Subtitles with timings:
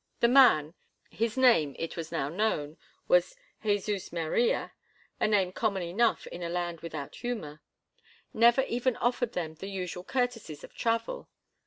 [0.19, 2.75] The man—his name, it was now known,
[3.07, 9.69] was Jesus Maria—a name common enough in a land without humor—never even offered them the
[9.69, 11.29] usual courtesies of travel.